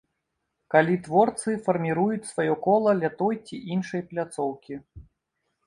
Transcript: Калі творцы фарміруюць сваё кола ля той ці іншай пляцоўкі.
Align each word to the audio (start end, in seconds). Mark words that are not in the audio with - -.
Калі 0.75 0.95
творцы 1.07 1.49
фарміруюць 1.67 2.29
сваё 2.31 2.57
кола 2.69 2.95
ля 3.03 3.13
той 3.21 3.35
ці 3.45 3.63
іншай 3.79 4.01
пляцоўкі. 4.09 4.83